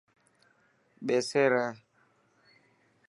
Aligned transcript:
ٻيسي 1.05 1.41
ري. 1.51 1.65